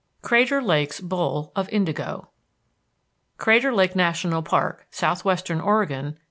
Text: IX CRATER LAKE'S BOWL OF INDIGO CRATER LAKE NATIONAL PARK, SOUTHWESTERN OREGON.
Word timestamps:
IX 0.23 0.29
CRATER 0.29 0.61
LAKE'S 0.63 0.99
BOWL 0.99 1.51
OF 1.55 1.69
INDIGO 1.69 2.27
CRATER 3.37 3.71
LAKE 3.71 3.95
NATIONAL 3.95 4.41
PARK, 4.41 4.87
SOUTHWESTERN 4.89 5.61
OREGON. 5.61 6.17